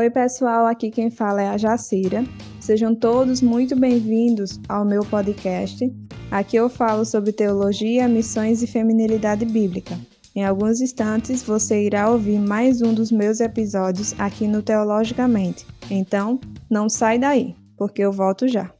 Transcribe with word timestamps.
Oi, 0.00 0.08
pessoal, 0.08 0.64
aqui 0.64 0.90
quem 0.90 1.10
fala 1.10 1.42
é 1.42 1.48
a 1.48 1.58
Jacira. 1.58 2.24
Sejam 2.58 2.94
todos 2.94 3.42
muito 3.42 3.76
bem-vindos 3.76 4.58
ao 4.66 4.82
meu 4.82 5.04
podcast. 5.04 5.92
Aqui 6.30 6.56
eu 6.56 6.70
falo 6.70 7.04
sobre 7.04 7.32
teologia, 7.32 8.08
missões 8.08 8.62
e 8.62 8.66
feminilidade 8.66 9.44
bíblica. 9.44 9.98
Em 10.34 10.42
alguns 10.42 10.80
instantes 10.80 11.42
você 11.42 11.84
irá 11.84 12.08
ouvir 12.08 12.38
mais 12.38 12.80
um 12.80 12.94
dos 12.94 13.12
meus 13.12 13.40
episódios 13.40 14.18
aqui 14.18 14.46
no 14.46 14.62
Teologicamente. 14.62 15.66
Então, 15.90 16.40
não 16.70 16.88
sai 16.88 17.18
daí, 17.18 17.54
porque 17.76 18.00
eu 18.00 18.10
volto 18.10 18.48
já. 18.48 18.72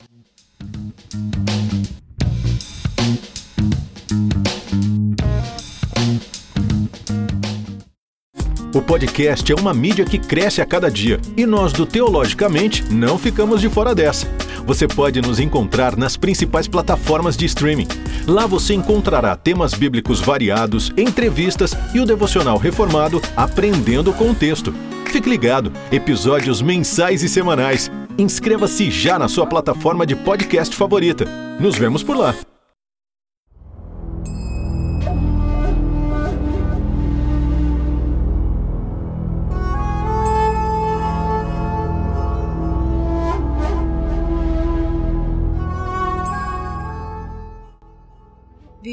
O 8.73 8.80
podcast 8.80 9.51
é 9.51 9.55
uma 9.56 9.74
mídia 9.74 10.05
que 10.05 10.16
cresce 10.16 10.62
a 10.62 10.66
cada 10.66 10.88
dia 10.88 11.20
e 11.37 11.45
nós 11.45 11.73
do 11.73 11.84
Teologicamente 11.84 12.84
não 12.88 13.19
ficamos 13.19 13.61
de 13.61 13.69
fora 13.69 13.97
dessa. 13.97 14.28
Você 14.65 14.87
pode 14.87 15.20
nos 15.20 15.41
encontrar 15.41 15.97
nas 15.97 16.16
principais 16.16 16.69
plataformas 16.69 17.37
de 17.37 17.47
streaming. 17.47 17.88
Lá 18.28 18.47
você 18.47 18.73
encontrará 18.73 19.34
temas 19.34 19.75
bíblicos 19.75 20.20
variados, 20.20 20.92
entrevistas 20.97 21.75
e 21.92 21.98
o 21.98 22.06
devocional 22.06 22.59
reformado 22.59 23.20
Aprendendo 23.37 24.12
com 24.12 24.30
o 24.30 24.34
Texto. 24.34 24.73
Fique 25.06 25.28
ligado, 25.28 25.73
episódios 25.91 26.62
mensais 26.62 27.25
e 27.25 27.28
semanais. 27.28 27.91
Inscreva-se 28.16 28.89
já 28.89 29.19
na 29.19 29.27
sua 29.27 29.47
plataforma 29.47 30.06
de 30.06 30.14
podcast 30.14 30.77
favorita. 30.77 31.25
Nos 31.59 31.77
vemos 31.77 32.05
por 32.05 32.16
lá. 32.16 32.37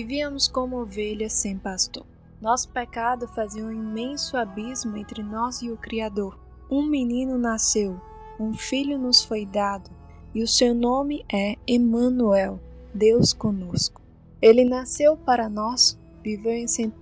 Vivíamos 0.07 0.47
como 0.47 0.79
ovelhas 0.79 1.33
sem 1.33 1.57
pastor. 1.57 2.05
Nosso 2.41 2.69
pecado 2.69 3.27
fazia 3.27 3.61
um 3.61 3.73
imenso 3.73 4.37
abismo 4.37 4.95
entre 4.95 5.21
nós 5.21 5.61
e 5.61 5.69
o 5.69 5.75
Criador. 5.75 6.39
Um 6.71 6.83
menino 6.83 7.37
nasceu, 7.37 7.99
um 8.39 8.53
filho 8.53 8.97
nos 8.97 9.21
foi 9.21 9.45
dado, 9.45 9.91
e 10.33 10.41
o 10.41 10.47
seu 10.47 10.73
nome 10.73 11.25
é 11.29 11.57
Emanuel, 11.67 12.57
Deus 12.93 13.33
conosco. 13.33 14.01
Ele 14.41 14.63
nasceu 14.63 15.17
para 15.17 15.49
nós, 15.49 15.99
viveu 16.23 16.53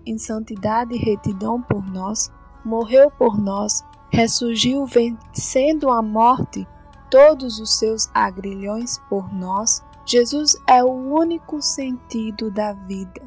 em 0.04 0.18
santidade 0.18 0.96
e 0.96 0.98
retidão 0.98 1.62
por 1.62 1.86
nós, 1.86 2.32
morreu 2.66 3.12
por 3.12 3.38
nós, 3.38 3.84
ressurgiu 4.10 4.84
vencendo 4.88 5.92
a 5.92 6.02
morte, 6.02 6.68
todos 7.12 7.60
os 7.60 7.78
seus 7.78 8.10
agrilhões 8.16 8.98
por 9.08 9.32
nós, 9.32 9.85
Jesus 10.06 10.56
é 10.68 10.84
o 10.84 10.92
único 10.92 11.62
sentido 11.62 12.52
da 12.52 12.74
vida. 12.74 13.22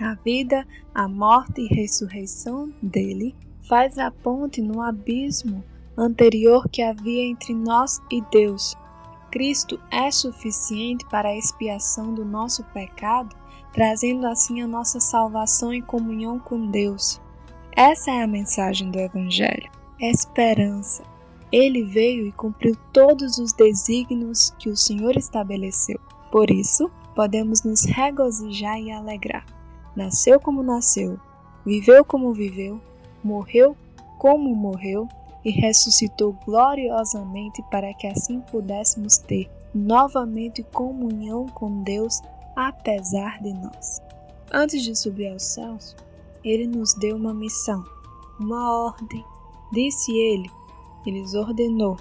A 0.00 0.14
vida, 0.14 0.66
a 0.94 1.08
morte 1.08 1.62
e 1.62 1.74
ressurreição 1.74 2.72
dele 2.80 3.34
faz 3.68 3.98
a 3.98 4.10
ponte 4.10 4.60
no 4.60 4.80
abismo 4.80 5.64
anterior 5.96 6.68
que 6.68 6.82
havia 6.82 7.24
entre 7.24 7.54
nós 7.54 8.00
e 8.10 8.22
Deus. 8.30 8.76
Cristo 9.30 9.80
é 9.90 10.10
suficiente 10.10 11.04
para 11.06 11.30
a 11.30 11.36
expiação 11.36 12.14
do 12.14 12.24
nosso 12.24 12.62
pecado, 12.64 13.34
trazendo 13.72 14.26
assim 14.26 14.60
a 14.60 14.66
nossa 14.66 15.00
salvação 15.00 15.72
em 15.72 15.82
comunhão 15.82 16.38
com 16.38 16.70
Deus. 16.70 17.20
Essa 17.74 18.10
é 18.10 18.22
a 18.22 18.26
mensagem 18.26 18.90
do 18.90 18.98
Evangelho. 18.98 19.70
Esperança. 19.98 21.02
Ele 21.50 21.84
veio 21.84 22.26
e 22.26 22.32
cumpriu 22.32 22.76
todos 22.92 23.38
os 23.38 23.52
desígnios 23.52 24.50
que 24.58 24.68
o 24.68 24.76
Senhor 24.76 25.16
estabeleceu. 25.16 25.98
Por 26.32 26.50
isso, 26.50 26.90
podemos 27.14 27.62
nos 27.62 27.84
regozijar 27.84 28.80
e 28.80 28.90
alegrar. 28.90 29.44
Nasceu 29.94 30.40
como 30.40 30.62
nasceu, 30.62 31.20
viveu 31.64 32.02
como 32.06 32.32
viveu, 32.32 32.80
morreu 33.22 33.76
como 34.18 34.54
morreu 34.56 35.06
e 35.44 35.50
ressuscitou 35.50 36.34
gloriosamente 36.46 37.62
para 37.70 37.92
que 37.92 38.06
assim 38.06 38.40
pudéssemos 38.50 39.18
ter 39.18 39.50
novamente 39.74 40.62
comunhão 40.62 41.46
com 41.46 41.82
Deus 41.82 42.22
apesar 42.56 43.38
de 43.42 43.52
nós. 43.52 44.00
Antes 44.50 44.82
de 44.82 44.96
subir 44.96 45.28
aos 45.28 45.42
céus, 45.42 45.94
ele 46.42 46.66
nos 46.66 46.94
deu 46.94 47.16
uma 47.16 47.34
missão, 47.34 47.84
uma 48.40 48.86
ordem. 48.86 49.22
Disse 49.70 50.16
ele, 50.16 50.50
ele 51.04 51.20
lhes 51.20 51.34
ordenou: 51.34 51.98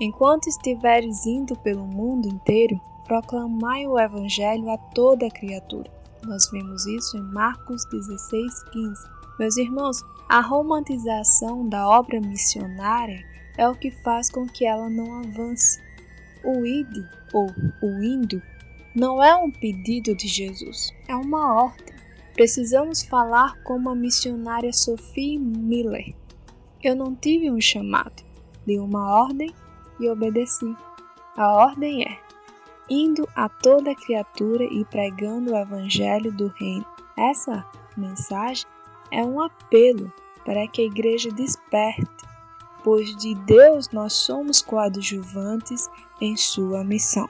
Enquanto 0.00 0.46
estiveres 0.46 1.26
indo 1.26 1.56
pelo 1.56 1.84
mundo 1.84 2.28
inteiro, 2.28 2.80
proclamai 3.12 3.86
o 3.86 3.98
Evangelho 3.98 4.70
a 4.70 4.78
toda 4.78 5.28
criatura. 5.28 5.90
Nós 6.24 6.48
vemos 6.50 6.86
isso 6.86 7.18
em 7.18 7.20
Marcos 7.20 7.84
16, 7.92 8.64
15. 8.70 9.06
Meus 9.38 9.58
irmãos, 9.58 10.02
a 10.30 10.40
romantização 10.40 11.68
da 11.68 11.86
obra 11.86 12.18
missionária 12.22 13.22
é 13.58 13.68
o 13.68 13.74
que 13.74 13.90
faz 13.90 14.30
com 14.30 14.46
que 14.46 14.64
ela 14.64 14.88
não 14.88 15.18
avance. 15.18 15.78
O 16.42 16.64
ide, 16.64 17.06
ou 17.34 17.50
o 17.82 18.02
indo, 18.02 18.40
não 18.96 19.22
é 19.22 19.36
um 19.36 19.50
pedido 19.50 20.14
de 20.16 20.26
Jesus, 20.26 20.90
é 21.06 21.14
uma 21.14 21.64
ordem. 21.64 21.94
Precisamos 22.32 23.02
falar 23.02 23.62
como 23.62 23.90
a 23.90 23.94
missionária 23.94 24.72
Sophie 24.72 25.38
Miller. 25.38 26.14
Eu 26.82 26.96
não 26.96 27.14
tive 27.14 27.50
um 27.50 27.60
chamado, 27.60 28.24
dei 28.64 28.78
uma 28.78 29.22
ordem 29.22 29.52
e 30.00 30.08
obedeci. 30.08 30.74
A 31.36 31.50
ordem 31.52 32.04
é: 32.04 32.21
indo 32.92 33.26
a 33.34 33.48
toda 33.48 33.94
criatura 33.94 34.64
e 34.64 34.84
pregando 34.84 35.52
o 35.52 35.56
evangelho 35.56 36.30
do 36.30 36.48
reino. 36.48 36.84
Essa 37.16 37.64
mensagem 37.96 38.66
é 39.10 39.24
um 39.24 39.40
apelo 39.40 40.12
para 40.44 40.66
que 40.68 40.82
a 40.82 40.84
igreja 40.84 41.30
desperte, 41.30 42.26
pois 42.84 43.16
de 43.16 43.34
Deus 43.34 43.88
nós 43.90 44.12
somos 44.12 44.60
coadjuvantes 44.60 45.88
em 46.20 46.36
sua 46.36 46.84
missão. 46.84 47.28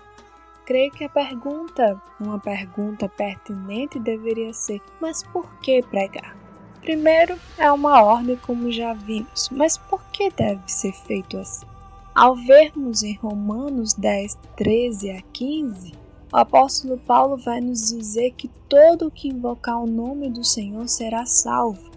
Creio 0.67 0.91
que 0.91 1.05
a 1.05 1.09
pergunta, 1.09 2.01
uma 2.19 2.41
pergunta 2.41 3.09
pertinente 3.09 4.01
deveria 4.01 4.53
ser: 4.53 4.81
mas 5.01 5.23
por 5.23 5.49
que 5.61 5.81
pregar? 5.83 6.37
Primeiro, 6.81 7.39
é 7.57 7.71
uma 7.71 8.03
ordem 8.03 8.37
como 8.37 8.73
já 8.73 8.95
vimos, 8.95 9.49
mas 9.51 9.79
por 9.79 10.03
que 10.07 10.29
deve 10.31 10.63
ser 10.67 10.93
feito 10.93 11.39
assim? 11.39 11.72
Ao 12.15 12.37
vermos 12.37 13.03
em 13.03 13.15
Romanos 13.15 13.95
10, 13.95 14.39
13 14.55 15.13
a 15.13 15.23
15, 15.33 15.93
o 16.31 16.37
apóstolo 16.37 16.99
Paulo 16.99 17.39
vai 17.39 17.59
nos 17.59 17.89
dizer 17.89 18.33
que 18.33 18.49
todo 18.69 19.11
que 19.11 19.29
invocar 19.29 19.83
o 19.83 19.87
nome 19.87 20.29
do 20.29 20.45
Senhor 20.45 20.87
será 20.91 21.25
salvo. 21.25 21.91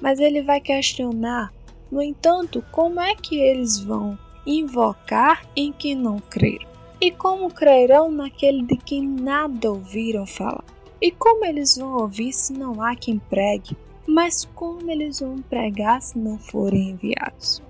Mas 0.00 0.18
ele 0.18 0.42
vai 0.42 0.60
questionar, 0.60 1.54
no 1.92 2.02
entanto, 2.02 2.64
como 2.72 3.00
é 3.00 3.14
que 3.14 3.38
eles 3.38 3.78
vão 3.78 4.18
invocar 4.44 5.46
em 5.54 5.72
quem 5.72 5.94
não 5.94 6.18
creram? 6.18 6.66
E 7.00 7.12
como 7.12 7.48
crerão 7.48 8.10
naquele 8.10 8.64
de 8.64 8.76
quem 8.76 9.06
nada 9.06 9.70
ouviram 9.70 10.26
falar? 10.26 10.64
E 11.00 11.12
como 11.12 11.44
eles 11.44 11.76
vão 11.76 11.98
ouvir 11.98 12.32
se 12.32 12.52
não 12.52 12.82
há 12.82 12.96
quem 12.96 13.20
pregue? 13.20 13.76
Mas 14.08 14.44
como 14.56 14.90
eles 14.90 15.20
vão 15.20 15.36
pregar 15.36 16.02
se 16.02 16.18
não 16.18 16.36
forem 16.36 16.90
enviados? 16.90 17.62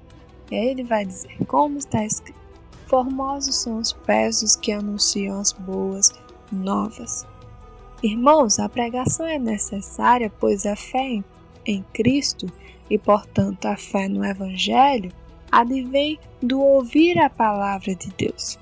E 0.53 0.55
ele 0.55 0.85
vai 0.85 1.07
dizer, 1.07 1.35
como 1.47 1.79
está 1.79 2.05
escrito: 2.05 2.39
Formosos 2.87 3.57
são 3.57 3.79
os 3.79 3.95
pés 3.95 4.43
dos 4.43 4.55
que 4.55 4.71
anunciam 4.71 5.41
as 5.41 5.51
boas 5.51 6.13
novas. 6.53 7.27
Irmãos, 8.03 8.59
a 8.59 8.69
pregação 8.69 9.25
é 9.27 9.39
necessária, 9.39 10.31
pois 10.39 10.67
a 10.67 10.77
fé 10.77 11.23
em 11.65 11.83
Cristo 11.95 12.53
e, 12.91 12.99
portanto, 12.99 13.65
a 13.65 13.79
fé 13.79 14.09
no 14.09 14.23
Evangelho 14.23 15.11
advém 15.51 16.19
do 16.43 16.61
ouvir 16.61 17.19
a 17.19 17.31
palavra 17.31 17.95
de 17.95 18.11
Deus. 18.11 18.59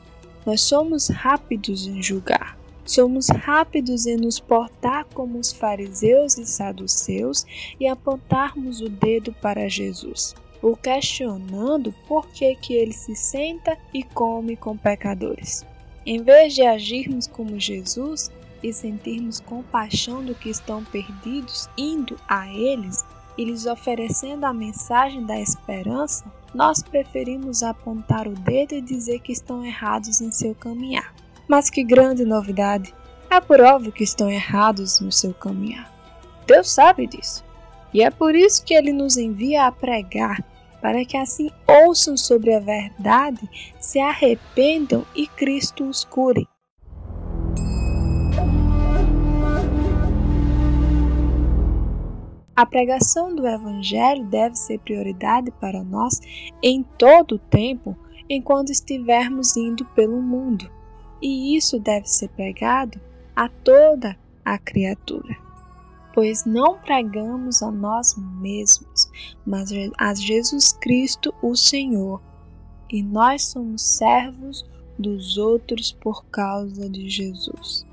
Nós 0.46 0.60
somos 0.60 1.08
rápidos 1.08 1.88
em 1.88 2.00
julgar, 2.00 2.56
somos 2.84 3.28
rápidos 3.30 4.06
em 4.06 4.16
nos 4.16 4.38
portar 4.38 5.06
como 5.06 5.40
os 5.40 5.50
fariseus 5.50 6.38
e 6.38 6.46
saduceus 6.46 7.44
e 7.80 7.88
apontarmos 7.88 8.80
o 8.80 8.88
dedo 8.88 9.32
para 9.42 9.68
Jesus 9.68 10.36
o 10.62 10.76
questionando 10.76 11.92
por 12.06 12.28
que, 12.28 12.54
que 12.56 12.74
ele 12.74 12.92
se 12.92 13.14
senta 13.14 13.76
e 13.92 14.02
come 14.02 14.56
com 14.56 14.76
pecadores. 14.76 15.66
Em 16.04 16.22
vez 16.22 16.54
de 16.54 16.62
agirmos 16.62 17.26
como 17.26 17.58
Jesus 17.58 18.30
e 18.62 18.72
sentirmos 18.72 19.40
compaixão 19.40 20.24
do 20.24 20.34
que 20.34 20.50
estão 20.50 20.84
perdidos, 20.84 21.68
indo 21.76 22.18
a 22.28 22.48
eles 22.48 23.04
e 23.38 23.44
lhes 23.44 23.66
oferecendo 23.66 24.44
a 24.44 24.52
mensagem 24.52 25.24
da 25.24 25.38
esperança, 25.38 26.24
nós 26.54 26.82
preferimos 26.82 27.62
apontar 27.62 28.26
o 28.26 28.34
dedo 28.34 28.74
e 28.74 28.80
dizer 28.80 29.20
que 29.20 29.32
estão 29.32 29.64
errados 29.64 30.20
em 30.20 30.30
seu 30.30 30.54
caminhar. 30.54 31.14
Mas 31.48 31.70
que 31.70 31.82
grande 31.82 32.24
novidade! 32.24 32.94
É 33.30 33.40
por 33.40 33.60
óbvio 33.60 33.92
que 33.92 34.02
estão 34.02 34.28
errados 34.28 35.00
no 35.00 35.12
seu 35.12 35.32
caminhar. 35.32 35.90
Deus 36.46 36.70
sabe 36.70 37.06
disso. 37.06 37.44
E 37.94 38.02
é 38.02 38.10
por 38.10 38.34
isso 38.34 38.64
que 38.64 38.74
ele 38.74 38.92
nos 38.92 39.16
envia 39.16 39.66
a 39.66 39.72
pregar 39.72 40.44
para 40.80 41.04
que 41.04 41.16
assim 41.16 41.50
ouçam 41.66 42.16
sobre 42.16 42.54
a 42.54 42.60
verdade, 42.60 43.48
se 43.78 43.98
arrependam 43.98 45.04
e 45.14 45.26
Cristo 45.26 45.84
os 45.84 46.04
cure. 46.04 46.48
A 52.60 52.66
pregação 52.66 53.34
do 53.34 53.46
Evangelho 53.46 54.26
deve 54.26 54.54
ser 54.54 54.78
prioridade 54.80 55.50
para 55.52 55.82
nós 55.82 56.20
em 56.62 56.82
todo 56.82 57.36
o 57.36 57.38
tempo 57.38 57.96
enquanto 58.28 58.70
estivermos 58.70 59.56
indo 59.56 59.84
pelo 59.86 60.20
mundo, 60.20 60.70
e 61.22 61.56
isso 61.56 61.80
deve 61.80 62.06
ser 62.06 62.28
pregado 62.28 63.00
a 63.34 63.48
toda 63.48 64.14
a 64.44 64.58
criatura. 64.58 65.34
Pois 66.12 66.44
não 66.44 66.78
pregamos 66.78 67.62
a 67.62 67.70
nós 67.70 68.14
mesmos, 68.40 68.99
mas 69.46 69.70
a 69.98 70.14
Jesus 70.14 70.72
Cristo, 70.72 71.34
o 71.42 71.54
Senhor, 71.54 72.20
e 72.90 73.02
nós 73.02 73.46
somos 73.46 73.82
servos 73.82 74.64
dos 74.98 75.38
outros 75.38 75.92
por 75.92 76.24
causa 76.26 76.88
de 76.88 77.08
Jesus. 77.08 77.86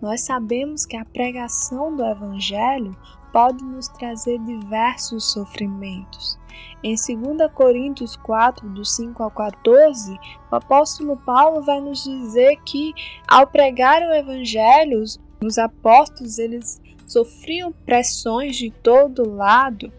Nós 0.00 0.22
sabemos 0.22 0.84
que 0.84 0.96
a 0.96 1.04
pregação 1.04 1.94
do 1.94 2.04
Evangelho 2.04 2.96
pode 3.32 3.64
nos 3.64 3.88
trazer 3.88 4.38
diversos 4.40 5.32
sofrimentos. 5.32 6.38
Em 6.82 6.94
2 6.96 7.50
Coríntios 7.52 8.16
4, 8.16 8.68
do 8.70 8.84
5 8.84 9.22
ao 9.22 9.30
14, 9.30 10.18
o 10.50 10.56
apóstolo 10.56 11.16
Paulo 11.16 11.62
vai 11.62 11.80
nos 11.80 12.04
dizer 12.04 12.56
que, 12.64 12.92
ao 13.26 13.46
pregar 13.46 14.02
o 14.02 14.12
evangelho, 14.12 15.02
os 15.42 15.58
apóstolos 15.58 16.38
eles 16.38 16.80
sofriam 17.06 17.72
pressões 17.72 18.56
de 18.56 18.70
todo 18.70 19.28
lado, 19.28 19.92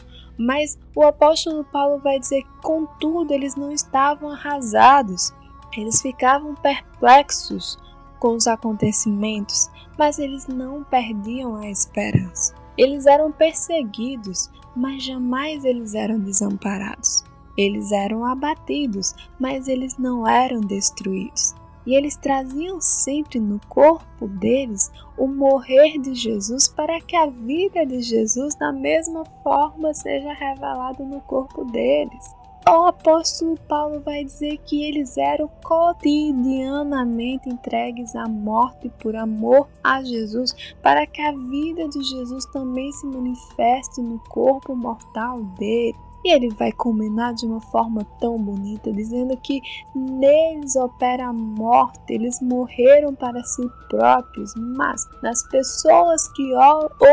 mas 0.43 0.77
o 0.93 1.03
apóstolo 1.03 1.63
Paulo 1.63 1.99
vai 1.99 2.19
dizer 2.19 2.43
que, 2.43 2.61
contudo, 2.61 3.33
eles 3.33 3.55
não 3.55 3.71
estavam 3.71 4.29
arrasados, 4.29 5.33
eles 5.77 6.01
ficavam 6.01 6.53
perplexos 6.55 7.79
com 8.19 8.35
os 8.35 8.45
acontecimentos, 8.45 9.69
mas 9.97 10.19
eles 10.19 10.45
não 10.47 10.83
perdiam 10.83 11.55
a 11.55 11.69
esperança. 11.69 12.53
Eles 12.77 13.05
eram 13.05 13.31
perseguidos, 13.31 14.51
mas 14.75 15.03
jamais 15.03 15.63
eles 15.63 15.95
eram 15.95 16.19
desamparados. 16.19 17.23
Eles 17.55 17.91
eram 17.91 18.25
abatidos, 18.25 19.15
mas 19.39 19.67
eles 19.67 19.97
não 19.97 20.27
eram 20.27 20.59
destruídos. 20.59 21.55
E 21.85 21.95
eles 21.95 22.15
traziam 22.15 22.79
sempre 22.79 23.39
no 23.39 23.59
corpo 23.67 24.27
deles 24.27 24.91
o 25.17 25.27
morrer 25.27 25.99
de 25.99 26.15
Jesus 26.15 26.67
para 26.67 26.99
que 27.01 27.15
a 27.15 27.27
vida 27.27 27.85
de 27.85 28.01
Jesus, 28.01 28.55
da 28.55 28.71
mesma 28.71 29.25
forma, 29.43 29.93
seja 29.93 30.33
revelada 30.33 31.03
no 31.03 31.21
corpo 31.21 31.65
deles 31.65 32.43
o 32.71 32.85
apóstolo 32.85 33.57
Paulo 33.67 33.99
vai 33.99 34.23
dizer 34.23 34.57
que 34.59 34.83
eles 34.83 35.17
eram 35.17 35.49
cotidianamente 35.63 37.49
entregues 37.49 38.15
à 38.15 38.27
morte 38.27 38.89
por 38.99 39.15
amor 39.15 39.67
a 39.83 40.01
Jesus, 40.01 40.55
para 40.81 41.05
que 41.05 41.21
a 41.21 41.31
vida 41.31 41.89
de 41.89 42.01
Jesus 42.01 42.45
também 42.47 42.89
se 42.93 43.05
manifeste 43.05 44.01
no 44.01 44.17
corpo 44.29 44.75
mortal 44.75 45.43
dele. 45.57 45.97
E 46.23 46.31
ele 46.31 46.49
vai 46.49 46.71
culminar 46.71 47.33
de 47.33 47.45
uma 47.45 47.59
forma 47.59 48.05
tão 48.19 48.37
bonita, 48.37 48.91
dizendo 48.93 49.35
que 49.37 49.61
neles 49.93 50.75
opera 50.75 51.27
a 51.27 51.33
morte, 51.33 52.13
eles 52.13 52.39
morreram 52.41 53.13
para 53.13 53.43
si 53.43 53.61
próprios, 53.89 54.53
mas 54.55 55.05
nas 55.21 55.43
pessoas 55.49 56.27
que 56.33 56.53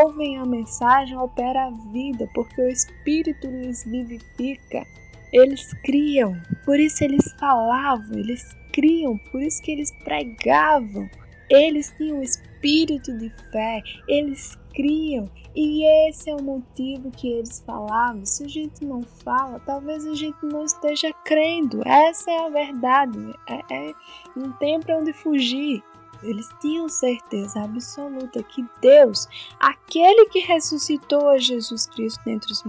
ouvem 0.03 0.37
a 0.37 0.45
mensagem 0.45 1.17
opera 1.17 1.65
a 1.65 1.71
vida, 1.91 2.29
porque 2.33 2.61
o 2.61 2.69
Espírito 2.69 3.47
lhes 3.47 3.83
vivifica. 3.83 4.85
Eles 5.33 5.73
criam, 5.83 6.33
por 6.65 6.79
isso 6.79 7.03
eles 7.03 7.33
falavam, 7.39 8.17
eles 8.17 8.43
criam, 8.73 9.17
por 9.31 9.41
isso 9.41 9.61
que 9.61 9.71
eles 9.71 9.91
pregavam. 10.03 11.09
Eles 11.51 11.93
tinham 11.97 12.21
espírito 12.21 13.17
de 13.17 13.29
fé, 13.51 13.81
eles 14.07 14.57
criam, 14.73 15.29
e 15.53 15.83
esse 16.07 16.29
é 16.29 16.35
o 16.35 16.41
motivo 16.41 17.11
que 17.11 17.27
eles 17.27 17.61
falavam. 17.65 18.25
Se 18.25 18.45
a 18.45 18.47
gente 18.47 18.85
não 18.85 19.01
fala, 19.01 19.59
talvez 19.59 20.05
a 20.07 20.13
gente 20.13 20.37
não 20.45 20.63
esteja 20.63 21.11
crendo. 21.25 21.81
Essa 21.85 22.31
é 22.31 22.45
a 22.45 22.49
verdade. 22.49 23.35
É, 23.47 23.59
é, 23.69 23.93
não 24.35 24.51
tem 24.53 24.79
para 24.79 24.97
onde 24.97 25.11
fugir. 25.11 25.83
Eles 26.23 26.47
tinham 26.61 26.87
certeza 26.87 27.63
absoluta 27.63 28.43
que 28.43 28.63
Deus, 28.79 29.27
aquele 29.59 30.27
que 30.27 30.39
ressuscitou 30.39 31.29
a 31.29 31.39
Jesus 31.39 31.87
Cristo 31.87 32.23
dentre 32.23 32.51
os 32.51 32.63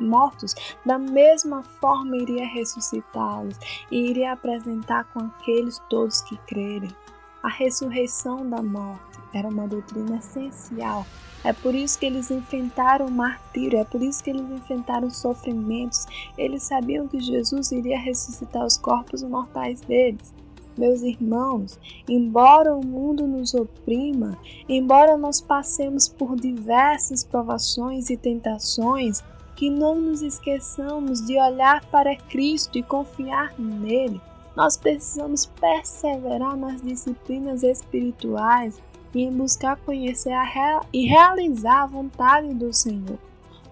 mortos, 0.00 0.54
da 0.84 0.98
mesma 0.98 1.62
forma 1.62 2.16
iria 2.16 2.46
ressuscitá-los 2.46 3.56
e 3.92 4.10
iria 4.10 4.32
apresentar 4.32 5.04
com 5.12 5.20
aqueles 5.20 5.78
todos 5.88 6.20
que 6.22 6.36
crerem. 6.48 6.90
A 7.42 7.48
ressurreição 7.48 8.48
da 8.48 8.62
morte 8.62 9.18
era 9.32 9.48
uma 9.48 9.66
doutrina 9.66 10.18
essencial. 10.18 11.06
É 11.42 11.54
por 11.54 11.74
isso 11.74 11.98
que 11.98 12.04
eles 12.04 12.30
enfrentaram 12.30 13.06
o 13.06 13.10
martírio, 13.10 13.78
é 13.78 13.84
por 13.84 14.02
isso 14.02 14.22
que 14.22 14.28
eles 14.28 14.50
enfrentaram 14.50 15.08
sofrimentos. 15.08 16.06
Eles 16.36 16.64
sabiam 16.64 17.08
que 17.08 17.18
Jesus 17.18 17.72
iria 17.72 17.98
ressuscitar 17.98 18.64
os 18.64 18.76
corpos 18.76 19.22
mortais 19.22 19.80
deles. 19.80 20.34
Meus 20.76 21.02
irmãos, 21.02 21.78
embora 22.08 22.74
o 22.74 22.84
mundo 22.84 23.26
nos 23.26 23.54
oprima, 23.54 24.38
embora 24.68 25.16
nós 25.16 25.40
passemos 25.40 26.08
por 26.08 26.36
diversas 26.36 27.24
provações 27.24 28.10
e 28.10 28.16
tentações, 28.16 29.22
que 29.56 29.68
não 29.68 30.00
nos 30.00 30.22
esqueçamos 30.22 31.24
de 31.26 31.38
olhar 31.38 31.84
para 31.86 32.16
Cristo 32.16 32.78
e 32.78 32.82
confiar 32.82 33.58
nele. 33.58 34.20
Nós 34.60 34.76
precisamos 34.76 35.46
perseverar 35.46 36.54
nas 36.54 36.82
disciplinas 36.82 37.62
espirituais 37.62 38.78
e 39.14 39.22
em 39.22 39.32
buscar 39.32 39.78
conhecer 39.78 40.38
real 40.38 40.84
e 40.92 41.06
realizar 41.06 41.84
a 41.84 41.86
vontade 41.86 42.52
do 42.52 42.70
Senhor. 42.70 43.18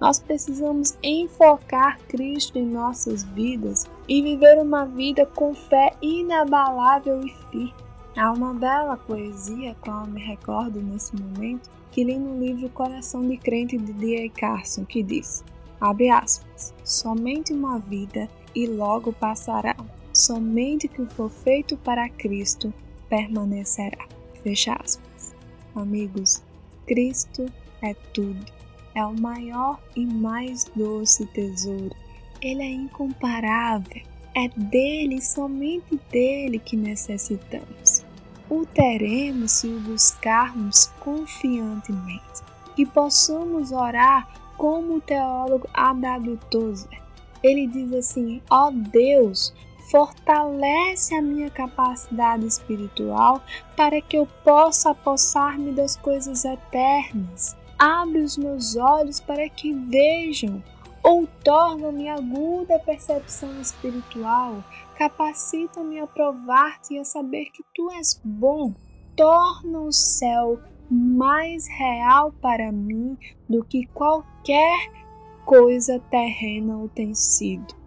Nós 0.01 0.19
precisamos 0.19 0.97
enfocar 1.03 1.99
Cristo 2.09 2.59
em 2.59 2.65
nossas 2.65 3.23
vidas 3.23 3.85
e 4.09 4.23
viver 4.23 4.59
uma 4.63 4.87
vida 4.87 5.27
com 5.27 5.55
fé 5.55 5.93
inabalável 6.01 7.21
e 7.21 7.35
firme. 7.51 7.75
Há 8.17 8.33
uma 8.33 8.55
bela 8.55 8.97
poesia, 8.97 9.77
qual 9.83 10.07
me 10.07 10.23
recordo 10.23 10.81
nesse 10.81 11.15
momento, 11.15 11.69
que 11.91 12.03
li 12.03 12.19
no 12.19 12.41
livro 12.43 12.71
Coração 12.71 13.29
de 13.29 13.37
Crente 13.37 13.77
de 13.77 13.93
D.A. 13.93 14.31
Carson, 14.31 14.87
que 14.87 15.03
diz, 15.03 15.45
abre 15.79 16.09
aspas, 16.09 16.73
somente 16.83 17.53
uma 17.53 17.79
vida 17.79 18.27
e 18.55 18.67
logo 18.67 19.13
passará. 19.13 19.77
Somente 20.19 20.87
o 20.87 20.89
que 20.91 21.07
for 21.15 21.31
feito 21.31 21.77
para 21.77 22.09
Cristo 22.09 22.73
permanecerá. 23.09 24.07
Fecha 24.43 24.73
aspas. 24.73 25.35
Amigos, 25.75 26.43
Cristo 26.87 27.47
é 27.83 27.95
tudo 28.13 28.59
é 28.99 29.07
o 29.07 29.15
maior 29.15 29.79
e 29.95 30.05
mais 30.05 30.65
doce 30.75 31.25
tesouro. 31.27 31.95
Ele 32.43 32.63
é 32.63 32.71
incomparável. 32.71 34.03
É 34.35 34.49
dele, 34.49 35.23
somente 35.23 36.01
dele 36.11 36.59
que 36.59 36.77
necessitamos. 36.77 38.05
O 38.51 38.67
teremos 38.67 39.53
se 39.53 39.69
o 39.69 39.81
buscarmos 39.81 40.87
confiantemente. 40.99 42.43
Que 42.75 42.85
possamos 42.85 43.71
orar 43.71 44.29
como 44.57 44.97
o 44.97 45.01
teólogo 45.01 45.69
A.W. 45.73 46.37
Tozer. 46.51 47.01
Ele 47.43 47.69
diz 47.69 47.93
assim: 47.93 48.43
Ó 48.51 48.69
oh 48.69 48.73
Deus, 48.73 49.55
fortalece 49.91 51.15
a 51.15 51.23
minha 51.23 51.51
capacidade 51.51 52.47
espiritual 52.47 53.43
para 53.77 54.01
que 54.01 54.17
eu 54.17 54.27
possa 54.45 54.91
apossar-me 54.91 55.73
das 55.73 55.97
coisas 55.97 56.45
eternas. 56.45 57.57
Abre 57.79 58.21
os 58.21 58.37
meus 58.37 58.77
olhos 58.77 59.21
para 59.21 59.49
que 59.49 59.73
vejam, 59.73 60.63
ou 61.03 61.27
torna-me 61.45 62.09
aguda 62.09 62.79
percepção 62.79 63.61
espiritual, 63.61 64.63
capacita-me 64.97 66.01
a 66.01 66.07
provar-te 66.07 66.95
e 66.95 66.99
a 66.99 67.05
saber 67.05 67.47
que 67.47 67.65
tu 67.75 67.91
és 67.93 68.21
bom, 68.25 68.75
torna 69.17 69.81
o 69.81 69.93
céu 69.93 70.59
mais 70.91 71.69
real 71.69 72.33
para 72.41 72.73
mim 72.73 73.17
do 73.49 73.65
que 73.65 73.87
qualquer 73.87 74.91
coisa 75.45 76.01
terrena 76.11 76.77
o 76.77 76.89
tem 76.89 77.15
sido. 77.15 77.78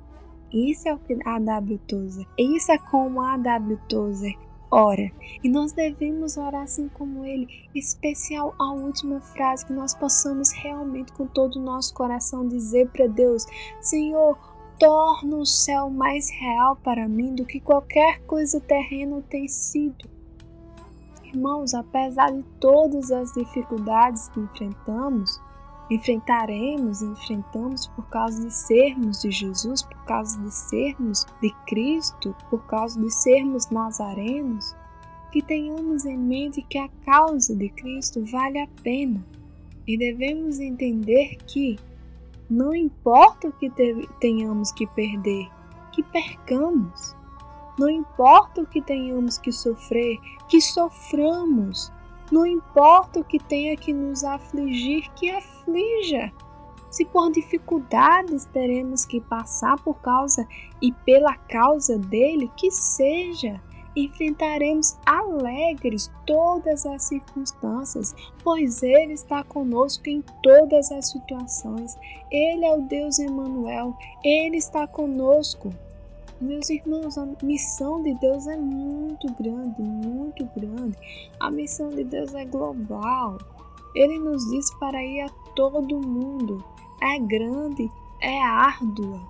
Isso 0.53 0.87
é 0.87 0.93
o 0.93 0.99
que 0.99 1.17
a 1.25 1.39
W. 1.39 1.79
Tozer, 1.87 2.27
isso 2.37 2.71
é 2.71 2.77
como 2.77 3.21
a 3.21 3.37
W. 3.37 3.79
Tozer 3.87 4.37
ora. 4.71 5.11
E 5.43 5.49
nós 5.49 5.73
devemos 5.73 6.37
orar 6.37 6.63
assim 6.63 6.87
como 6.87 7.25
ele, 7.25 7.47
especial 7.75 8.55
a 8.57 8.71
última 8.71 9.19
frase, 9.19 9.65
que 9.65 9.73
nós 9.73 9.93
possamos 9.93 10.51
realmente 10.51 11.11
com 11.11 11.27
todo 11.27 11.57
o 11.57 11.61
nosso 11.61 11.93
coração 11.93 12.47
dizer 12.47 12.89
para 12.89 13.07
Deus: 13.07 13.45
Senhor, 13.81 14.37
torna 14.79 15.35
o 15.35 15.45
céu 15.45 15.89
mais 15.89 16.29
real 16.31 16.75
para 16.77 17.07
mim 17.07 17.35
do 17.35 17.45
que 17.45 17.59
qualquer 17.59 18.21
coisa 18.21 18.59
terrena 18.61 19.21
tem 19.29 19.47
sido. 19.47 20.09
Irmãos, 21.25 21.73
apesar 21.73 22.31
de 22.31 22.43
todas 22.59 23.11
as 23.11 23.33
dificuldades 23.33 24.27
que 24.29 24.39
enfrentamos, 24.39 25.39
enfrentaremos 25.91 27.01
e 27.01 27.05
enfrentamos 27.05 27.87
por 27.87 28.07
causa 28.07 28.41
de 28.41 28.53
sermos 28.53 29.21
de 29.21 29.29
Jesus, 29.29 29.83
por 29.83 30.05
causa 30.05 30.41
de 30.41 30.49
sermos 30.49 31.25
de 31.41 31.51
Cristo, 31.67 32.33
por 32.49 32.65
causa 32.65 32.97
de 32.99 33.11
sermos 33.11 33.69
nazarenos, 33.69 34.73
que 35.33 35.41
tenhamos 35.41 36.05
em 36.05 36.17
mente 36.17 36.61
que 36.61 36.77
a 36.77 36.87
causa 37.05 37.53
de 37.53 37.69
Cristo 37.69 38.23
vale 38.31 38.61
a 38.61 38.67
pena 38.81 39.21
e 39.85 39.97
devemos 39.97 40.59
entender 40.59 41.35
que 41.45 41.77
não 42.49 42.73
importa 42.73 43.49
o 43.49 43.51
que 43.51 43.69
tenhamos 44.21 44.71
que 44.71 44.87
perder, 44.87 45.49
que 45.91 46.03
percamos. 46.03 47.15
Não 47.77 47.89
importa 47.89 48.61
o 48.61 48.65
que 48.65 48.81
tenhamos 48.81 49.37
que 49.37 49.51
sofrer, 49.51 50.17
que 50.47 50.61
soframos. 50.61 51.91
Não 52.31 52.45
importa 52.45 53.19
o 53.19 53.23
que 53.23 53.37
tenha 53.37 53.75
que 53.75 53.91
nos 53.91 54.23
afligir, 54.23 55.11
que 55.13 55.29
aflija. 55.29 56.31
Se 56.89 57.05
por 57.05 57.31
dificuldades 57.31 58.45
teremos 58.45 59.05
que 59.05 59.21
passar 59.21 59.77
por 59.81 59.95
causa 60.01 60.47
e 60.81 60.91
pela 60.91 61.35
causa 61.35 61.97
dele, 61.97 62.51
que 62.55 62.69
seja 62.71 63.61
enfrentaremos 63.95 64.97
alegres 65.05 66.11
todas 66.25 66.85
as 66.85 67.03
circunstâncias, 67.03 68.15
pois 68.43 68.81
Ele 68.83 69.13
está 69.13 69.43
conosco 69.43 70.09
em 70.09 70.23
todas 70.41 70.91
as 70.91 71.09
situações. 71.09 71.97
Ele 72.31 72.65
é 72.65 72.73
o 72.73 72.81
Deus 72.81 73.19
Emmanuel, 73.19 73.95
Ele 74.23 74.57
está 74.57 74.87
conosco. 74.87 75.73
Meus 76.41 76.71
irmãos, 76.71 77.19
a 77.19 77.27
missão 77.43 78.01
de 78.01 78.15
Deus 78.15 78.47
é 78.47 78.57
muito 78.57 79.31
grande, 79.33 79.79
muito 79.79 80.43
grande. 80.57 80.97
A 81.39 81.51
missão 81.51 81.89
de 81.89 82.03
Deus 82.03 82.33
é 82.33 82.43
global. 82.45 83.37
Ele 83.93 84.17
nos 84.17 84.43
diz 84.49 84.73
para 84.79 85.03
ir 85.03 85.21
a 85.21 85.29
todo 85.55 86.01
mundo. 86.01 86.63
É 86.99 87.19
grande, 87.19 87.91
é 88.19 88.41
árdua 88.41 89.21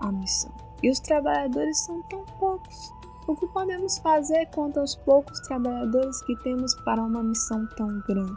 a 0.00 0.10
missão. 0.10 0.52
E 0.82 0.90
os 0.90 0.98
trabalhadores 0.98 1.78
são 1.78 2.02
tão 2.02 2.24
poucos. 2.40 2.92
O 3.28 3.36
que 3.36 3.46
podemos 3.46 3.98
fazer 3.98 4.46
quanto 4.46 4.80
aos 4.80 4.96
poucos 4.96 5.38
trabalhadores 5.42 6.20
que 6.24 6.34
temos 6.42 6.74
para 6.84 7.00
uma 7.00 7.22
missão 7.22 7.64
tão 7.76 8.00
grande? 8.08 8.36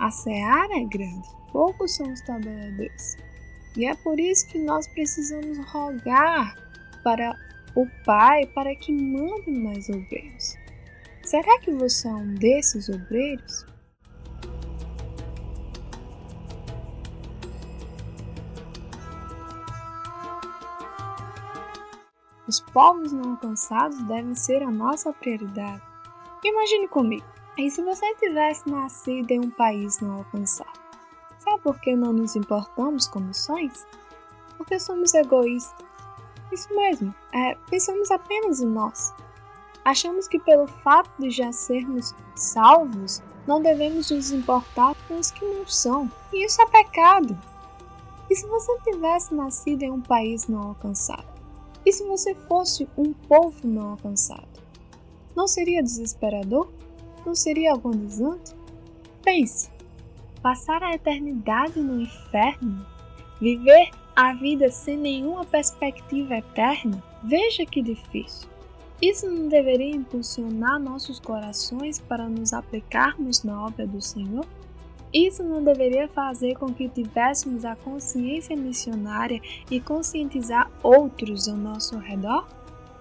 A 0.00 0.10
seara 0.10 0.80
é 0.80 0.84
grande, 0.84 1.28
poucos 1.52 1.94
são 1.94 2.12
os 2.12 2.20
trabalhadores. 2.22 3.16
E 3.76 3.86
é 3.86 3.94
por 3.94 4.18
isso 4.18 4.48
que 4.48 4.58
nós 4.58 4.88
precisamos 4.88 5.56
rogar 5.70 6.65
para 7.06 7.38
o 7.76 7.86
Pai 8.04 8.46
para 8.46 8.74
que 8.74 8.90
mande 8.90 9.48
mais 9.52 9.88
obreiros. 9.88 10.56
Será 11.22 11.60
que 11.60 11.70
você 11.70 12.08
é 12.08 12.12
um 12.12 12.34
desses 12.34 12.88
obreiros? 12.88 13.64
Os 22.48 22.58
povos 22.72 23.12
não 23.12 23.30
alcançados 23.30 24.02
devem 24.08 24.34
ser 24.34 24.64
a 24.64 24.70
nossa 24.72 25.12
prioridade. 25.12 25.82
Imagine 26.44 26.88
comigo, 26.88 27.26
e 27.56 27.70
se 27.70 27.84
você 27.84 28.16
tivesse 28.16 28.68
nascido 28.68 29.30
em 29.30 29.38
um 29.38 29.50
país 29.50 30.00
não 30.00 30.14
alcançado? 30.14 30.80
Sabe 31.38 31.62
por 31.62 31.80
que 31.80 31.94
não 31.94 32.12
nos 32.12 32.34
importamos 32.34 33.06
com 33.06 33.20
missões? 33.20 33.86
Porque 34.56 34.80
somos 34.80 35.14
egoístas. 35.14 35.95
Isso 36.52 36.74
mesmo, 36.74 37.14
é, 37.32 37.54
pensamos 37.68 38.10
apenas 38.10 38.60
em 38.60 38.66
nós. 38.66 39.12
Achamos 39.84 40.26
que 40.26 40.38
pelo 40.40 40.66
fato 40.66 41.10
de 41.20 41.30
já 41.30 41.52
sermos 41.52 42.14
salvos, 42.34 43.22
não 43.46 43.62
devemos 43.62 44.10
nos 44.10 44.32
importar 44.32 44.96
com 45.06 45.18
os 45.18 45.30
que 45.30 45.44
não 45.44 45.66
são. 45.66 46.10
E 46.32 46.44
isso 46.44 46.60
é 46.60 46.66
pecado. 46.66 47.38
E 48.28 48.34
se 48.34 48.46
você 48.46 48.76
tivesse 48.80 49.34
nascido 49.34 49.82
em 49.82 49.90
um 49.92 50.00
país 50.00 50.48
não 50.48 50.60
alcançado? 50.60 51.26
E 51.84 51.92
se 51.92 52.04
você 52.04 52.34
fosse 52.34 52.88
um 52.96 53.12
povo 53.12 53.66
não 53.66 53.90
alcançado? 53.90 54.48
Não 55.36 55.46
seria 55.46 55.82
desesperador? 55.82 56.68
Não 57.24 57.34
seria 57.34 57.72
agonizante? 57.72 58.56
Pense: 59.22 59.70
passar 60.42 60.82
a 60.82 60.94
eternidade 60.94 61.78
no 61.78 62.02
inferno? 62.02 62.84
Viver 63.40 63.90
a 64.16 64.32
vida 64.32 64.70
sem 64.70 64.96
nenhuma 64.96 65.44
perspectiva 65.44 66.36
eterna? 66.36 67.02
Veja 67.22 67.66
que 67.66 67.82
difícil. 67.82 68.48
Isso 69.00 69.30
não 69.30 69.46
deveria 69.46 69.94
impulsionar 69.94 70.80
nossos 70.80 71.20
corações 71.20 71.98
para 71.98 72.26
nos 72.26 72.54
aplicarmos 72.54 73.44
na 73.44 73.66
obra 73.66 73.86
do 73.86 74.00
Senhor? 74.00 74.46
Isso 75.12 75.44
não 75.44 75.62
deveria 75.62 76.08
fazer 76.08 76.56
com 76.56 76.72
que 76.72 76.88
tivéssemos 76.88 77.66
a 77.66 77.76
consciência 77.76 78.56
missionária 78.56 79.40
e 79.70 79.80
conscientizar 79.80 80.70
outros 80.82 81.46
ao 81.46 81.56
nosso 81.56 81.98
redor? 81.98 82.48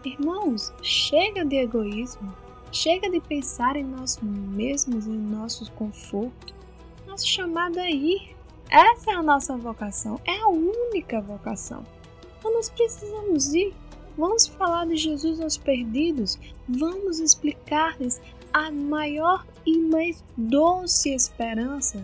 Irmãos, 0.03 0.73
chega 0.83 1.45
de 1.45 1.55
egoísmo, 1.55 2.35
chega 2.73 3.09
de 3.09 3.21
pensar 3.21 3.77
em 3.77 3.85
nós 3.85 4.19
mesmos 4.21 5.07
e 5.07 5.11
em 5.11 5.17
nosso 5.17 5.71
conforto. 5.71 6.53
Nosso 7.07 7.25
chamado 7.25 7.79
é 7.79 7.89
ir. 7.89 8.34
Essa 8.69 9.11
é 9.11 9.13
a 9.15 9.23
nossa 9.23 9.55
vocação, 9.55 10.19
é 10.25 10.37
a 10.39 10.47
única 10.47 11.21
vocação. 11.21 11.83
Então 12.37 12.53
nós 12.53 12.69
precisamos 12.69 13.53
ir. 13.53 13.73
Vamos 14.17 14.47
falar 14.47 14.85
de 14.87 14.95
Jesus 14.95 15.41
aos 15.41 15.57
perdidos, 15.57 16.39
vamos 16.69 17.19
explicar-lhes 17.19 18.21
a 18.53 18.71
maior 18.71 19.45
e 19.65 19.77
mais 19.77 20.23
doce 20.37 21.13
esperança. 21.13 22.01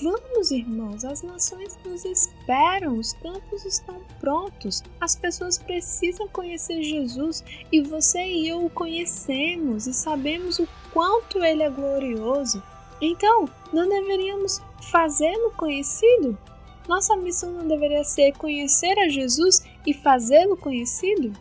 Vamos, 0.00 0.52
irmãos, 0.52 1.04
as 1.04 1.22
nações 1.22 1.76
nos 1.84 2.04
esperam, 2.04 2.98
os 2.98 3.14
campos 3.14 3.64
estão 3.64 4.00
prontos, 4.20 4.84
as 5.00 5.16
pessoas 5.16 5.58
precisam 5.58 6.28
conhecer 6.28 6.82
Jesus 6.84 7.42
e 7.72 7.80
você 7.82 8.24
e 8.24 8.48
eu 8.48 8.64
o 8.64 8.70
conhecemos 8.70 9.88
e 9.88 9.94
sabemos 9.94 10.60
o 10.60 10.68
quanto 10.92 11.42
ele 11.42 11.64
é 11.64 11.70
glorioso. 11.70 12.62
Então, 13.00 13.48
não 13.72 13.88
deveríamos 13.88 14.60
fazê-lo 14.90 15.52
conhecido? 15.52 16.36
Nossa 16.88 17.16
missão 17.16 17.52
não 17.52 17.68
deveria 17.68 18.02
ser 18.02 18.32
conhecer 18.32 18.98
a 18.98 19.08
Jesus 19.08 19.62
e 19.86 19.92
fazê-lo 19.92 20.56
conhecido? 20.56 21.32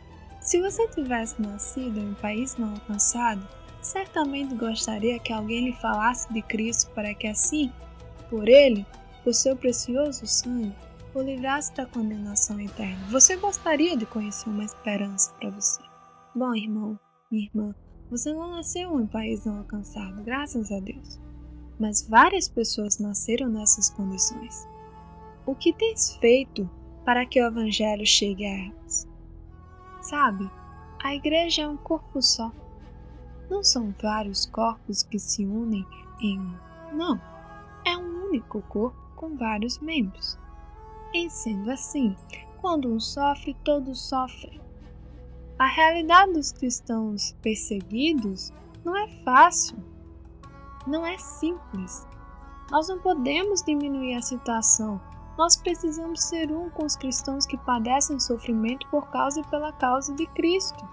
Se 0.42 0.62
você 0.62 0.88
tivesse 0.90 1.42
nascido 1.42 2.00
em 2.00 2.12
um 2.12 2.14
país 2.16 2.58
não 2.58 2.72
alcançado, 2.72 3.48
certamente 3.82 4.56
gostaria 4.56 5.20
que 5.20 5.34
alguém 5.34 5.66
lhe 5.66 5.74
falasse 5.74 6.32
de 6.32 6.42
Cristo 6.42 6.92
para 6.92 7.14
que 7.14 7.28
assim, 7.28 7.72
por 8.30 8.48
ele, 8.48 8.86
por 9.24 9.34
seu 9.34 9.56
precioso 9.56 10.26
sangue, 10.28 10.76
o 11.14 11.22
livrasse 11.22 11.74
da 11.74 11.86
condenação 11.86 12.60
eterna. 12.60 13.06
Você 13.10 13.36
gostaria 13.38 13.98
de 13.98 14.06
conhecer 14.06 14.50
uma 14.50 14.64
esperança 14.64 15.34
para 15.40 15.50
você? 15.50 15.82
Bom, 16.36 16.54
irmão, 16.54 17.00
minha 17.32 17.46
irmã, 17.46 17.76
você 18.10 18.32
não 18.32 18.52
nasceu 18.52 18.92
em 18.92 19.04
um 19.04 19.08
país 19.08 19.44
não 19.46 19.60
alcançado, 19.60 20.24
graças 20.24 20.72
a 20.72 20.80
Deus. 20.80 21.20
Mas 21.80 22.08
várias 22.08 22.48
pessoas 22.48 22.98
nasceram 22.98 23.50
nessas 23.50 23.90
condições. 23.90 24.68
O 25.46 25.56
que 25.56 25.74
tens 25.74 26.16
feito 26.18 26.70
para 27.06 27.26
que 27.26 27.42
o 27.42 27.48
Evangelho 27.48 28.06
chegue 28.06 28.46
a 28.46 28.68
elas? 28.68 29.08
Sabe, 30.02 30.50
a 31.04 31.16
igreja 31.16 31.64
é 31.64 31.68
um 31.68 31.78
corpo 31.78 32.22
só 32.22 32.52
não 33.50 33.64
são 33.64 33.94
vários 34.02 34.46
corpos 34.46 35.04
que 35.04 35.18
se 35.18 35.46
unem 35.46 35.86
em 36.22 36.40
um. 36.40 36.56
Não, 36.94 37.22
é 37.86 37.98
um 37.98 38.28
único 38.28 38.62
corpo 38.64 38.98
com 39.16 39.36
vários 39.36 39.80
membros. 39.80 40.38
Em 41.14 41.30
sendo 41.30 41.72
assim, 41.72 42.16
quando 42.60 42.92
um 42.92 43.00
sofre, 43.00 43.56
todos 43.64 44.10
sofrem. 44.10 44.60
A 45.58 45.66
realidade 45.66 46.34
dos 46.34 46.52
cristãos 46.52 47.34
perseguidos 47.42 48.52
não 48.84 48.96
é 48.96 49.08
fácil, 49.24 49.78
não 50.88 51.06
é 51.06 51.18
simples. 51.18 52.08
Nós 52.72 52.88
não 52.88 53.00
podemos 53.00 53.62
diminuir 53.62 54.16
a 54.16 54.22
situação. 54.22 55.00
Nós 55.38 55.56
precisamos 55.56 56.24
ser 56.24 56.52
um 56.52 56.70
com 56.70 56.86
os 56.86 56.96
cristãos 56.96 57.46
que 57.46 57.58
padecem 57.58 58.20
sofrimento 58.20 58.88
por 58.90 59.08
causa 59.10 59.40
e 59.40 59.48
pela 59.48 59.72
causa 59.72 60.14
de 60.14 60.26
Cristo. 60.28 60.84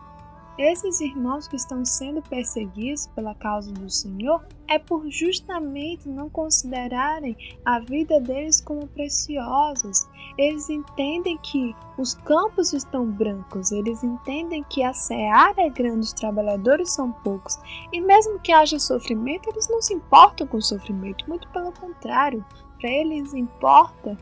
Esses 0.57 1.01
irmãos 1.01 1.49
que 1.49 1.57
estão 1.57 1.85
sendo 1.85 2.23
perseguidos 2.23 3.09
pela 3.09 3.35
causa 3.35 3.73
do 3.73 3.91
Senhor 3.91 4.47
é 4.69 4.79
por 4.79 5.11
justamente 5.11 6.09
não 6.09 6.31
considerarem 6.31 7.37
a 7.65 7.81
vida 7.81 8.21
deles 8.21 8.61
como 8.61 8.87
preciosas. 8.87 10.09
Eles 10.39 10.71
entendem 10.71 11.37
que 11.39 11.75
os 11.99 12.15
campos 12.15 12.73
estão 12.73 13.05
brancos, 13.05 13.73
eles 13.73 14.05
entendem 14.05 14.65
que 14.71 14.85
a 14.85 14.93
seara 14.93 15.61
é 15.61 15.69
grande, 15.69 16.07
os 16.07 16.13
trabalhadores 16.13 16.93
são 16.93 17.11
poucos. 17.11 17.59
E 17.93 18.01
mesmo 18.01 18.39
que 18.39 18.53
haja 18.53 18.79
sofrimento, 18.79 19.51
eles 19.51 19.69
não 19.69 19.83
se 19.83 19.93
importam 19.95 20.47
com 20.47 20.59
o 20.59 20.63
sofrimento, 20.63 21.29
muito 21.29 21.49
pelo 21.49 21.73
contrário. 21.73 22.45
Para 22.81 22.91
eles 22.91 23.35
importa 23.35 24.17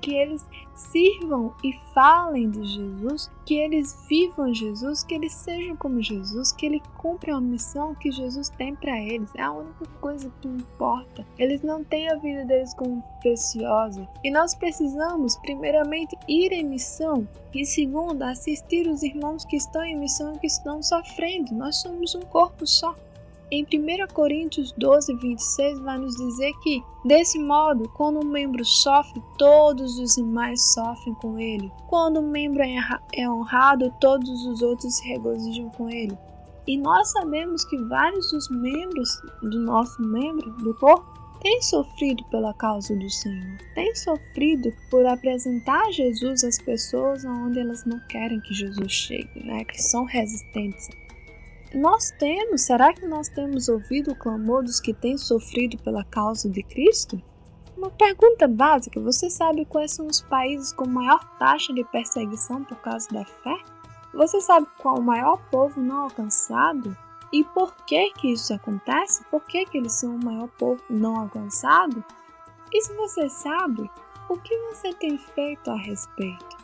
que 0.00 0.14
eles 0.14 0.46
sirvam 0.74 1.52
e 1.64 1.72
falem 1.92 2.50
de 2.50 2.64
Jesus, 2.64 3.30
que 3.44 3.54
eles 3.54 3.98
vivam 4.08 4.54
Jesus, 4.54 5.02
que 5.02 5.14
eles 5.14 5.32
sejam 5.32 5.76
como 5.76 6.00
Jesus, 6.00 6.52
que 6.52 6.66
ele 6.66 6.80
cumpra 6.96 7.34
a 7.34 7.40
missão 7.40 7.94
que 7.94 8.10
Jesus 8.10 8.48
tem 8.50 8.74
para 8.74 8.98
eles. 9.00 9.30
É 9.34 9.42
a 9.42 9.52
única 9.52 9.86
coisa 10.00 10.30
que 10.40 10.48
importa. 10.48 11.26
Eles 11.38 11.62
não 11.62 11.82
têm 11.82 12.08
a 12.10 12.16
vida 12.16 12.44
deles 12.44 12.74
como 12.74 13.02
preciosa. 13.20 14.08
E 14.22 14.30
nós 14.30 14.54
precisamos, 14.54 15.36
primeiramente, 15.38 16.16
ir 16.28 16.52
em 16.52 16.64
missão 16.64 17.26
e 17.54 17.64
segundo, 17.64 18.22
assistir 18.22 18.86
os 18.86 19.02
irmãos 19.02 19.44
que 19.44 19.56
estão 19.56 19.82
em 19.82 19.98
missão 19.98 20.34
e 20.34 20.38
que 20.38 20.46
estão 20.46 20.82
sofrendo. 20.82 21.54
Nós 21.54 21.76
somos 21.76 22.14
um 22.14 22.20
corpo 22.20 22.66
só. 22.66 22.94
Em 23.50 23.64
1 23.64 24.12
Coríntios 24.12 24.72
12, 24.72 25.14
26, 25.14 25.78
vai 25.80 25.98
nos 25.98 26.16
dizer 26.16 26.52
que, 26.62 26.84
desse 27.02 27.38
modo, 27.38 27.88
quando 27.94 28.20
um 28.20 28.30
membro 28.30 28.62
sofre, 28.62 29.22
todos 29.38 29.98
os 29.98 30.16
demais 30.16 30.74
sofrem 30.74 31.14
com 31.14 31.38
ele. 31.38 31.72
Quando 31.86 32.20
um 32.20 32.30
membro 32.30 32.62
é, 32.62 32.76
é 33.14 33.30
honrado, 33.30 33.90
todos 33.98 34.44
os 34.44 34.60
outros 34.60 34.96
se 34.96 35.08
regozijam 35.08 35.70
com 35.70 35.88
ele. 35.88 36.16
E 36.66 36.76
nós 36.76 37.10
sabemos 37.10 37.64
que 37.64 37.78
vários 37.84 38.30
dos 38.30 38.50
membros 38.50 39.18
do 39.40 39.60
nosso 39.60 40.02
membro, 40.02 40.50
do 40.58 40.74
corpo, 40.74 41.06
têm 41.40 41.62
sofrido 41.62 42.22
pela 42.24 42.52
causa 42.52 42.94
do 42.94 43.08
Senhor, 43.08 43.56
têm 43.74 43.94
sofrido 43.94 44.70
por 44.90 45.06
apresentar 45.06 45.90
Jesus 45.92 46.44
às 46.44 46.58
pessoas 46.58 47.24
onde 47.24 47.60
elas 47.60 47.86
não 47.86 47.98
querem 48.08 48.40
que 48.40 48.52
Jesus 48.52 48.92
chegue, 48.92 49.42
né? 49.42 49.64
que 49.64 49.80
são 49.80 50.04
resistentes 50.04 50.90
nós 51.74 52.10
temos, 52.18 52.62
será 52.62 52.92
que 52.94 53.06
nós 53.06 53.28
temos 53.28 53.68
ouvido 53.68 54.12
o 54.12 54.16
clamor 54.16 54.62
dos 54.62 54.80
que 54.80 54.94
têm 54.94 55.18
sofrido 55.18 55.76
pela 55.82 56.04
causa 56.04 56.48
de 56.48 56.62
Cristo? 56.62 57.20
Uma 57.76 57.90
pergunta 57.90 58.48
básica: 58.48 59.00
você 59.00 59.28
sabe 59.28 59.64
quais 59.64 59.92
são 59.92 60.06
os 60.06 60.20
países 60.22 60.72
com 60.72 60.88
maior 60.88 61.22
taxa 61.38 61.72
de 61.72 61.84
perseguição 61.84 62.64
por 62.64 62.76
causa 62.78 63.08
da 63.10 63.24
fé? 63.24 63.56
Você 64.14 64.40
sabe 64.40 64.66
qual 64.78 64.98
o 64.98 65.02
maior 65.02 65.38
povo 65.50 65.80
não 65.80 66.04
alcançado? 66.04 66.96
E 67.32 67.44
por 67.44 67.74
que 67.84 68.10
que 68.12 68.32
isso 68.32 68.54
acontece? 68.54 69.22
Por 69.30 69.44
que, 69.44 69.66
que 69.66 69.76
eles 69.76 69.92
são 69.92 70.16
o 70.16 70.24
maior 70.24 70.48
povo 70.58 70.82
não 70.88 71.16
alcançado? 71.16 72.02
E 72.72 72.80
se 72.80 72.94
você 72.94 73.28
sabe, 73.28 73.90
o 74.30 74.36
que 74.38 74.56
você 74.68 74.94
tem 74.94 75.18
feito 75.18 75.70
a 75.70 75.76
respeito? 75.76 76.56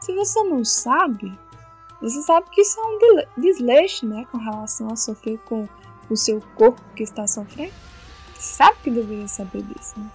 Se 0.00 0.14
você 0.14 0.42
não 0.44 0.64
sabe, 0.64 1.36
você 2.00 2.20
sabe 2.22 2.50
que 2.50 2.60
isso 2.60 2.78
é 2.78 2.82
um 2.82 3.40
desleixo, 3.40 4.06
né, 4.06 4.26
com 4.30 4.38
relação 4.38 4.88
a 4.88 4.96
sofrer 4.96 5.38
com 5.40 5.66
o 6.10 6.16
seu 6.16 6.42
corpo 6.54 6.82
que 6.94 7.02
está 7.02 7.26
sofrendo? 7.26 7.72
Você 8.34 8.54
sabe 8.54 8.76
que 8.82 8.90
deveria 8.90 9.28
saber 9.28 9.62
disso, 9.62 9.98
né? 9.98 10.10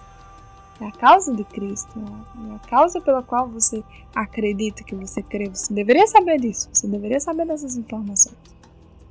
É 0.80 0.86
a 0.86 0.92
causa 0.92 1.32
de 1.32 1.44
Cristo, 1.44 1.98
né? 1.98 2.24
é 2.50 2.54
a 2.54 2.58
causa 2.60 3.00
pela 3.00 3.22
qual 3.22 3.48
você 3.48 3.84
acredita 4.14 4.82
que 4.82 4.94
você 4.94 5.22
crê. 5.22 5.48
Você 5.48 5.72
deveria 5.72 6.06
saber 6.06 6.40
disso, 6.40 6.68
você 6.72 6.88
deveria 6.88 7.20
saber 7.20 7.46
dessas 7.46 7.76
informações. 7.76 8.36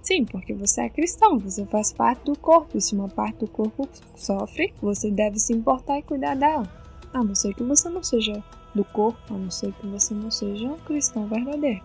Sim, 0.02 0.26
porque 0.26 0.54
você 0.54 0.82
é 0.82 0.90
cristão, 0.90 1.38
você 1.38 1.66
faz 1.66 1.94
parte 1.94 2.26
do 2.26 2.38
corpo, 2.38 2.78
e 2.78 2.82
se 2.82 2.96
uma 2.96 3.08
parte 3.08 3.40
do 3.40 3.48
corpo 3.48 3.88
sofre, 4.16 4.74
você 4.82 5.12
deve 5.12 5.40
se 5.40 5.54
importar 5.54 6.00
e 6.00 6.04
cuidar 6.04 6.36
dela. 6.36 6.68
A 7.14 7.24
não 7.24 7.36
ser 7.36 7.54
que 7.54 7.64
você 7.64 7.88
não 7.90 8.02
seja 8.02 8.44
do 8.74 8.84
corpo, 8.84 9.34
a 9.34 9.38
não 9.38 9.52
ser 9.52 9.72
que 9.74 9.88
você 9.88 10.14
não 10.14 10.32
seja 10.32 10.68
um 10.68 10.80
cristão 10.80 11.28
verdadeiro 11.28 11.82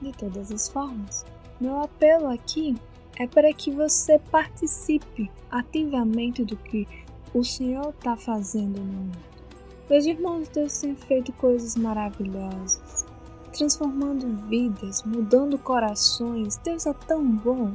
de 0.00 0.12
todas 0.12 0.50
as 0.50 0.68
formas. 0.68 1.24
Meu 1.60 1.80
apelo 1.80 2.28
aqui 2.28 2.74
é 3.18 3.26
para 3.26 3.52
que 3.52 3.70
você 3.70 4.18
participe 4.30 5.30
ativamente 5.50 6.44
do 6.44 6.56
que 6.56 6.86
o 7.34 7.44
Senhor 7.44 7.90
está 7.90 8.16
fazendo 8.16 8.80
no 8.80 8.84
mundo. 8.84 9.18
Meus 9.88 10.06
irmãos, 10.06 10.48
Deus 10.48 10.78
tem 10.78 10.94
feito 10.94 11.32
coisas 11.32 11.76
maravilhosas, 11.76 13.04
transformando 13.52 14.26
vidas, 14.48 15.02
mudando 15.02 15.58
corações. 15.58 16.56
Deus 16.58 16.86
é 16.86 16.94
tão 16.94 17.24
bom. 17.24 17.72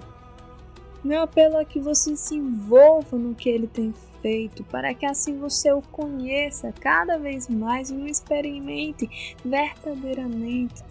Meu 1.03 1.21
apelo 1.21 1.57
é 1.57 1.65
que 1.65 1.79
você 1.79 2.15
se 2.15 2.35
envolva 2.35 3.17
no 3.17 3.35
que 3.35 3.49
Ele 3.49 3.67
tem 3.67 3.93
feito, 4.21 4.63
para 4.63 4.93
que 4.93 5.05
assim 5.05 5.37
você 5.37 5.71
o 5.71 5.81
conheça 5.81 6.73
cada 6.79 7.17
vez 7.19 7.47
mais 7.47 7.91
e 7.91 7.93
o 7.93 8.07
experimente 8.07 9.37
verdadeiramente. 9.45 10.83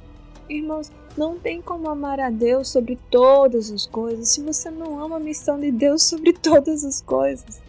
Irmãos, 0.49 0.93
não 1.17 1.39
tem 1.39 1.63
como 1.63 1.89
amar 1.89 2.19
a 2.21 2.31
Deus 2.31 2.69
sobre 2.69 2.99
todas 3.11 3.71
as 3.71 3.87
coisas 3.87 4.29
se 4.29 4.43
você 4.43 4.71
não 4.71 5.03
ama 5.03 5.17
a 5.17 5.21
missão 5.21 5.59
de 5.59 5.71
Deus 5.71 6.03
sobre 6.03 6.33
todas 6.35 6.85
as 6.85 7.01
coisas. 7.01 7.61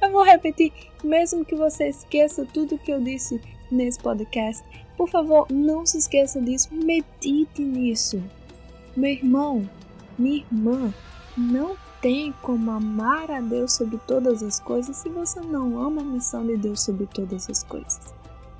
Eu 0.00 0.12
vou 0.12 0.22
repetir, 0.22 0.72
mesmo 1.02 1.44
que 1.44 1.56
você 1.56 1.88
esqueça 1.88 2.46
tudo 2.52 2.78
que 2.78 2.92
eu 2.92 3.00
disse 3.00 3.40
nesse 3.70 3.98
podcast, 3.98 4.64
por 4.96 5.08
favor, 5.08 5.46
não 5.50 5.84
se 5.84 5.98
esqueça 5.98 6.40
disso, 6.40 6.68
medite 6.72 7.62
nisso. 7.62 8.22
Meu 8.96 9.10
irmão, 9.10 9.68
minha 10.18 10.38
irmã, 10.38 10.92
não 11.36 11.76
tem 12.00 12.32
como 12.42 12.70
amar 12.70 13.30
a 13.30 13.40
Deus 13.40 13.74
sobre 13.74 13.98
todas 14.06 14.42
as 14.42 14.60
coisas 14.60 14.96
se 14.96 15.08
você 15.08 15.40
não 15.40 15.80
ama 15.80 16.00
a 16.00 16.04
missão 16.04 16.46
de 16.46 16.56
Deus 16.56 16.82
sobre 16.82 17.06
todas 17.06 17.48
as 17.48 17.62
coisas. 17.62 18.14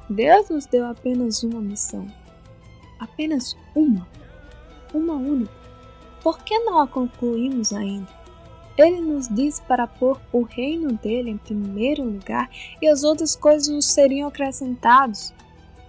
Deus 0.08 0.48
nos 0.48 0.66
deu 0.66 0.86
apenas 0.86 1.42
uma 1.42 1.60
missão, 1.60 2.06
apenas 2.98 3.56
uma, 3.74 4.06
uma 4.92 5.14
única. 5.14 5.52
Por 6.22 6.38
que 6.40 6.58
não 6.60 6.78
a 6.78 6.86
concluímos 6.86 7.72
ainda? 7.72 8.08
Ele 8.76 9.00
nos 9.00 9.28
diz 9.28 9.60
para 9.60 9.86
pôr 9.86 10.20
o 10.32 10.42
reino 10.42 10.92
dele 10.92 11.30
em 11.30 11.36
primeiro 11.36 12.04
lugar 12.04 12.48
e 12.80 12.86
as 12.86 13.02
outras 13.02 13.34
coisas 13.34 13.68
nos 13.68 13.86
seriam 13.86 14.28
acrescentadas. 14.28 15.34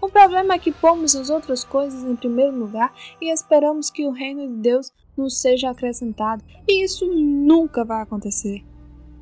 O 0.02 0.10
problema 0.10 0.56
é 0.56 0.60
que 0.60 0.72
pomos 0.72 1.16
as 1.16 1.30
outras 1.30 1.64
coisas 1.64 2.04
em 2.04 2.16
primeiro 2.16 2.56
lugar 2.56 2.94
e 3.22 3.32
esperamos 3.32 3.92
que 3.92 4.08
o 4.08 4.12
reino 4.12 4.48
de 4.48 4.62
Deus 4.62 4.92
nos 5.16 5.42
seja 5.42 5.70
acrescentado, 5.70 6.44
e 6.68 6.84
isso 6.84 7.06
nunca 7.06 7.84
vai 7.84 8.02
acontecer. 8.02 8.64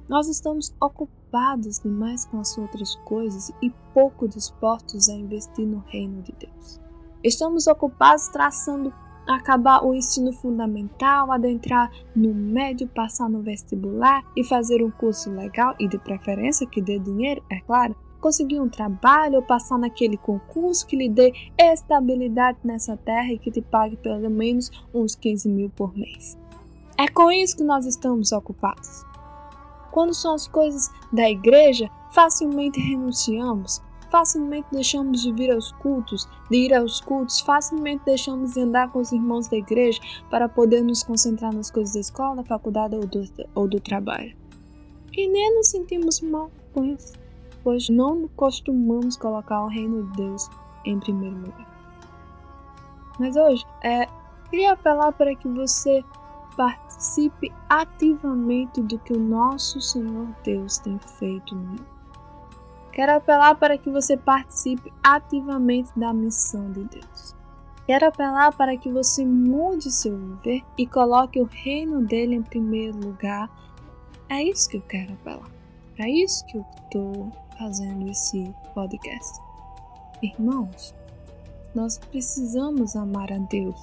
Nós 0.08 0.28
estamos 0.30 0.74
ocupados 0.80 1.80
demais 1.80 2.26
com 2.26 2.40
as 2.40 2.58
outras 2.58 2.96
coisas 3.04 3.52
e 3.62 3.72
pouco 3.94 4.28
dispostos 4.28 5.10
a 5.10 5.14
investir 5.14 5.66
no 5.66 5.80
reino 5.88 6.22
de 6.22 6.32
Deus. 6.34 6.80
Estamos 7.28 7.68
ocupados 7.68 8.30
traçando 8.30 8.94
acabar 9.28 9.84
o 9.84 9.94
ensino 9.94 10.32
fundamental, 10.32 11.30
adentrar 11.30 11.92
no 12.16 12.34
médio, 12.34 12.88
passar 12.88 13.30
no 13.30 13.42
vestibular 13.42 14.24
e 14.34 14.46
fazer 14.46 14.82
um 14.82 14.90
curso 14.90 15.30
legal 15.30 15.76
e 15.78 15.90
de 15.90 15.98
preferência 15.98 16.66
que 16.66 16.82
dê 16.82 16.98
dinheiro, 16.98 17.44
é 17.52 17.60
claro, 17.60 17.94
conseguir 18.22 18.62
um 18.62 18.70
trabalho 18.70 19.36
ou 19.36 19.42
passar 19.42 19.78
naquele 19.78 20.16
concurso 20.16 20.88
que 20.88 20.96
lhe 20.96 21.10
dê 21.10 21.34
estabilidade 21.60 22.60
nessa 22.64 22.96
terra 22.96 23.34
e 23.34 23.38
que 23.38 23.52
te 23.52 23.62
pague 23.62 23.98
pelo 23.98 24.30
menos 24.30 24.72
uns 24.94 25.14
15 25.14 25.50
mil 25.50 25.70
por 25.70 25.94
mês. 25.98 26.38
É 26.98 27.10
com 27.10 27.30
isso 27.30 27.58
que 27.58 27.64
nós 27.64 27.86
estamos 27.86 28.32
ocupados. 28.32 29.06
Quando 29.92 30.14
são 30.14 30.34
as 30.34 30.48
coisas 30.48 30.90
da 31.12 31.30
igreja, 31.30 31.90
facilmente 32.14 32.80
renunciamos, 32.80 33.82
Facilmente 34.10 34.68
deixamos 34.72 35.22
de 35.22 35.34
vir 35.34 35.52
aos 35.52 35.72
cultos, 35.74 36.28
de 36.50 36.58
ir 36.58 36.74
aos 36.74 37.02
cultos, 37.02 37.42
facilmente 37.42 38.06
deixamos 38.06 38.54
de 38.54 38.62
andar 38.62 38.90
com 38.92 39.00
os 39.00 39.12
irmãos 39.12 39.48
da 39.50 39.58
igreja 39.58 40.00
para 40.30 40.48
poder 40.48 40.82
nos 40.82 41.04
concentrar 41.04 41.54
nas 41.54 41.70
coisas 41.70 41.94
da 41.94 42.00
escola, 42.00 42.38
da 42.38 42.44
faculdade 42.44 42.96
ou 42.96 43.06
do, 43.06 43.24
ou 43.54 43.68
do 43.68 43.80
trabalho. 43.80 44.36
E 45.12 45.28
nem 45.28 45.56
nos 45.56 45.70
sentimos 45.70 46.22
mal 46.22 46.50
com 46.74 46.86
isso, 46.86 47.14
pois 47.64 47.90
não 47.90 48.30
costumamos 48.36 49.18
colocar 49.18 49.64
o 49.64 49.68
reino 49.68 50.04
de 50.04 50.18
Deus 50.18 50.50
em 50.86 51.00
primeiro 51.00 51.36
lugar. 51.36 51.68
Mas 53.20 53.36
hoje, 53.36 53.66
é, 53.84 54.08
queria 54.50 54.74
apelar 54.74 55.12
para 55.12 55.36
que 55.36 55.48
você 55.48 56.04
participe 56.56 57.54
ativamente 57.70 58.82
do 58.82 58.98
que 59.00 59.14
o 59.14 59.20
nosso 59.20 59.82
Senhor 59.82 60.28
Deus 60.44 60.78
tem 60.80 60.98
feito 61.00 61.56
no 61.56 61.62
mundo. 61.62 61.97
Quero 62.98 63.16
apelar 63.16 63.54
para 63.54 63.78
que 63.78 63.92
você 63.92 64.18
participe 64.18 64.92
ativamente 65.04 65.92
da 65.96 66.12
missão 66.12 66.72
de 66.72 66.84
Deus. 66.86 67.36
Quero 67.86 68.08
apelar 68.08 68.52
para 68.58 68.76
que 68.76 68.92
você 68.92 69.24
mude 69.24 69.92
seu 69.92 70.18
viver 70.18 70.64
e 70.76 70.88
coloque 70.88 71.40
o 71.40 71.46
reino 71.46 72.02
dele 72.04 72.34
em 72.34 72.42
primeiro 72.42 72.98
lugar. 72.98 73.52
É 74.28 74.42
isso 74.42 74.68
que 74.68 74.78
eu 74.78 74.82
quero 74.82 75.14
apelar. 75.14 75.52
É 76.00 76.10
isso 76.10 76.44
que 76.48 76.58
eu 76.58 76.66
estou 76.86 77.32
fazendo 77.60 78.10
esse 78.10 78.52
podcast. 78.74 79.40
Irmãos, 80.24 80.96
nós 81.76 82.00
precisamos 82.00 82.96
amar 82.96 83.32
a 83.32 83.38
Deus 83.38 83.80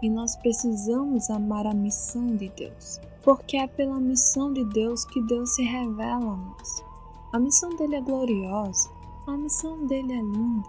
e 0.00 0.08
nós 0.08 0.36
precisamos 0.36 1.28
amar 1.28 1.66
a 1.66 1.74
missão 1.74 2.36
de 2.36 2.48
Deus, 2.50 3.00
porque 3.20 3.56
é 3.56 3.66
pela 3.66 3.98
missão 3.98 4.52
de 4.52 4.64
Deus 4.66 5.04
que 5.06 5.20
Deus 5.22 5.56
se 5.56 5.64
revela 5.64 6.34
a 6.34 6.36
nós. 6.36 6.93
A 7.34 7.38
missão 7.40 7.70
dele 7.70 7.96
é 7.96 8.00
gloriosa, 8.00 8.88
a 9.26 9.36
missão 9.36 9.88
dele 9.88 10.12
é 10.12 10.22
linda. 10.22 10.68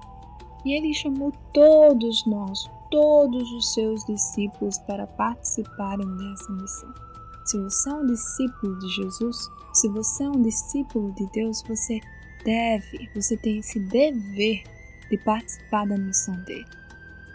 E 0.65 0.73
ele 0.73 0.95
chamou 0.95 1.31
todos 1.53 2.25
nós, 2.25 2.67
todos 2.89 3.51
os 3.51 3.71
seus 3.71 4.03
discípulos, 4.05 4.79
para 4.79 5.05
participarem 5.05 6.07
dessa 6.17 6.51
missão. 6.53 6.91
Se 7.45 7.59
você 7.59 7.87
é 7.91 7.93
um 7.93 8.07
discípulo 8.07 8.79
de 8.79 8.89
Jesus, 8.95 9.47
se 9.73 9.87
você 9.89 10.23
é 10.23 10.29
um 10.29 10.41
discípulo 10.41 11.13
de 11.13 11.27
Deus, 11.33 11.61
você 11.67 11.99
deve, 12.43 13.11
você 13.13 13.37
tem 13.37 13.59
esse 13.59 13.79
dever 13.81 14.63
de 15.11 15.19
participar 15.19 15.85
da 15.85 15.99
missão 15.99 16.33
dele. 16.45 16.65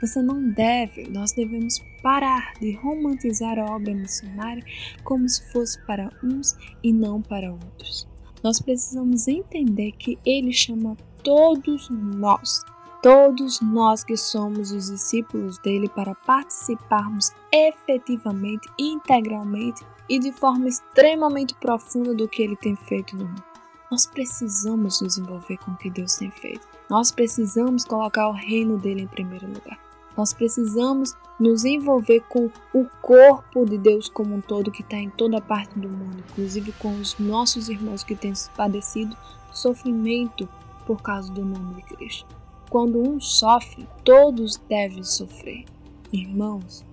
Você 0.00 0.20
não 0.20 0.42
deve, 0.50 1.08
nós 1.08 1.30
devemos 1.30 1.78
parar 2.02 2.54
de 2.60 2.72
romantizar 2.72 3.60
a 3.60 3.76
obra 3.76 3.94
missionária 3.94 4.64
como 5.04 5.28
se 5.28 5.52
fosse 5.52 5.80
para 5.86 6.10
uns 6.20 6.56
e 6.82 6.92
não 6.92 7.22
para 7.22 7.52
outros. 7.52 8.09
Nós 8.42 8.60
precisamos 8.60 9.28
entender 9.28 9.92
que 9.92 10.18
ele 10.24 10.52
chama 10.52 10.96
todos 11.22 11.88
nós, 11.90 12.62
todos 13.02 13.60
nós 13.60 14.02
que 14.02 14.16
somos 14.16 14.72
os 14.72 14.90
discípulos 14.90 15.58
dele, 15.58 15.88
para 15.88 16.14
participarmos 16.14 17.32
efetivamente, 17.52 18.68
integralmente 18.78 19.84
e 20.08 20.18
de 20.18 20.32
forma 20.32 20.68
extremamente 20.68 21.54
profunda 21.54 22.14
do 22.14 22.28
que 22.28 22.42
ele 22.42 22.56
tem 22.56 22.74
feito 22.74 23.16
no 23.16 23.26
mundo. 23.26 23.44
Nós 23.90 24.06
precisamos 24.06 25.00
nos 25.00 25.18
envolver 25.18 25.58
com 25.58 25.72
o 25.72 25.76
que 25.76 25.90
Deus 25.90 26.14
tem 26.14 26.30
feito. 26.30 26.66
Nós 26.88 27.10
precisamos 27.10 27.84
colocar 27.84 28.28
o 28.28 28.32
reino 28.32 28.78
dele 28.78 29.02
em 29.02 29.06
primeiro 29.06 29.46
lugar. 29.46 29.89
Nós 30.16 30.32
precisamos 30.32 31.14
nos 31.38 31.64
envolver 31.64 32.20
com 32.28 32.50
o 32.74 32.84
corpo 33.00 33.64
de 33.64 33.78
Deus 33.78 34.08
como 34.08 34.34
um 34.34 34.40
todo 34.40 34.70
que 34.70 34.82
está 34.82 34.96
em 34.96 35.10
toda 35.10 35.40
parte 35.40 35.78
do 35.78 35.88
mundo, 35.88 36.22
inclusive 36.30 36.72
com 36.72 36.92
os 37.00 37.18
nossos 37.18 37.68
irmãos 37.68 38.02
que 38.02 38.14
têm 38.14 38.32
padecido 38.56 39.16
sofrimento 39.52 40.48
por 40.86 41.00
causa 41.02 41.32
do 41.32 41.44
nome 41.44 41.76
de 41.76 41.82
Cristo. 41.82 42.26
Quando 42.68 43.00
um 43.00 43.20
sofre, 43.20 43.88
todos 44.04 44.56
devem 44.68 45.02
sofrer. 45.02 45.64
Irmãos, 46.12 46.84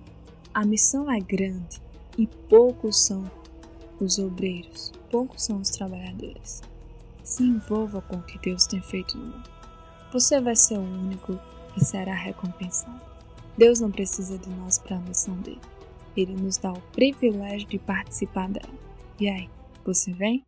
a 0.54 0.64
missão 0.64 1.10
é 1.10 1.20
grande 1.20 1.80
e 2.16 2.26
poucos 2.26 3.04
são 3.04 3.30
os 4.00 4.18
obreiros, 4.18 4.92
poucos 5.10 5.44
são 5.44 5.60
os 5.60 5.70
trabalhadores. 5.70 6.62
Se 7.22 7.42
envolva 7.42 8.00
com 8.02 8.16
o 8.16 8.22
que 8.22 8.38
Deus 8.38 8.66
tem 8.66 8.80
feito 8.80 9.18
no 9.18 9.26
mundo. 9.26 9.50
Você 10.12 10.40
vai 10.40 10.56
ser 10.56 10.78
o 10.78 10.82
único 10.82 11.38
que 11.74 11.84
será 11.84 12.14
recompensado. 12.14 13.07
Deus 13.58 13.80
não 13.80 13.90
precisa 13.90 14.38
de 14.38 14.48
nós 14.50 14.78
para 14.78 14.96
a 14.96 15.00
missão 15.00 15.36
dele. 15.38 15.60
Ele 16.16 16.32
nos 16.32 16.56
dá 16.56 16.72
o 16.72 16.80
privilégio 16.92 17.66
de 17.66 17.78
participar 17.78 18.48
dela. 18.48 18.72
E 19.18 19.28
aí, 19.28 19.50
você 19.84 20.12
vem? 20.12 20.47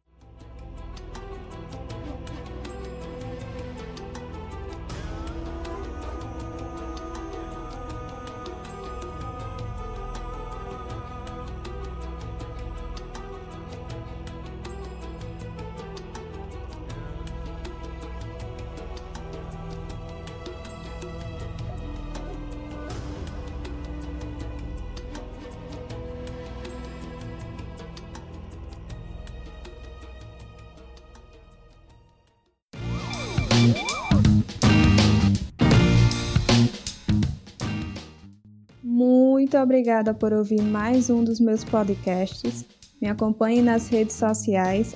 Muito 39.50 39.64
obrigada 39.64 40.14
por 40.14 40.32
ouvir 40.32 40.62
mais 40.62 41.10
um 41.10 41.24
dos 41.24 41.40
meus 41.40 41.64
podcasts. 41.64 42.64
Me 43.02 43.08
acompanhe 43.08 43.60
nas 43.60 43.88
redes 43.88 44.14
sociais, 44.14 44.94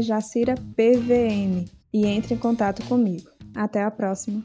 JaciraPVM, 0.00 1.64
e 1.92 2.06
entre 2.06 2.34
em 2.34 2.38
contato 2.38 2.86
comigo. 2.86 3.28
Até 3.52 3.82
a 3.82 3.90
próxima! 3.90 4.44